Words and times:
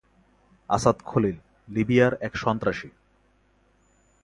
আসাদ 0.69 0.97
খলিল, 1.05 1.37
লিবিয়ার 1.67 2.13
এক 2.21 2.33
সন্ত্রাসী। 2.35 2.89